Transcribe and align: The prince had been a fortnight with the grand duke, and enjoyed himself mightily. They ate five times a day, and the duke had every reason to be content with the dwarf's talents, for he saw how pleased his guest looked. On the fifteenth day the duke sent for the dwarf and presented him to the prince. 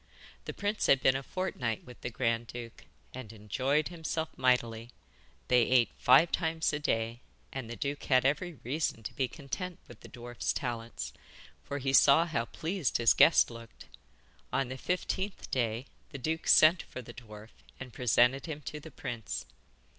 The 0.45 0.53
prince 0.55 0.87
had 0.87 0.99
been 0.99 1.15
a 1.15 1.21
fortnight 1.21 1.85
with 1.85 2.01
the 2.01 2.09
grand 2.09 2.47
duke, 2.47 2.85
and 3.13 3.31
enjoyed 3.31 3.89
himself 3.89 4.35
mightily. 4.35 4.89
They 5.47 5.61
ate 5.69 5.91
five 5.95 6.31
times 6.31 6.73
a 6.73 6.79
day, 6.79 7.21
and 7.53 7.69
the 7.69 7.75
duke 7.75 8.05
had 8.05 8.25
every 8.25 8.53
reason 8.63 9.03
to 9.03 9.13
be 9.13 9.27
content 9.27 9.77
with 9.87 9.99
the 9.99 10.09
dwarf's 10.09 10.53
talents, 10.53 11.13
for 11.63 11.77
he 11.77 11.93
saw 11.93 12.25
how 12.25 12.45
pleased 12.45 12.97
his 12.97 13.13
guest 13.13 13.51
looked. 13.51 13.85
On 14.51 14.69
the 14.69 14.77
fifteenth 14.79 15.51
day 15.51 15.85
the 16.09 16.17
duke 16.17 16.47
sent 16.47 16.81
for 16.81 17.03
the 17.03 17.13
dwarf 17.13 17.49
and 17.79 17.93
presented 17.93 18.47
him 18.47 18.61
to 18.61 18.79
the 18.79 18.89
prince. 18.89 19.45